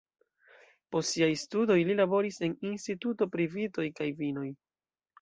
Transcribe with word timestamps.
Post 0.95 1.13
siaj 1.17 1.29
studoj 1.43 1.77
li 1.91 1.99
laboris 2.01 2.43
en 2.49 2.57
instituto 2.73 3.31
pri 3.37 3.49
vitoj 3.57 3.89
kaj 4.01 4.13
vinoj. 4.25 4.53